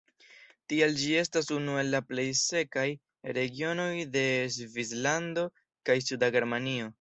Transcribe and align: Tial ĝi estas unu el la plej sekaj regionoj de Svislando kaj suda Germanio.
Tial 0.71 0.95
ĝi 1.01 1.09
estas 1.23 1.51
unu 1.57 1.75
el 1.81 1.91
la 1.95 2.01
plej 2.13 2.25
sekaj 2.39 2.85
regionoj 3.39 3.91
de 4.17 4.25
Svislando 4.57 5.45
kaj 5.91 5.99
suda 6.09 6.33
Germanio. 6.39 6.89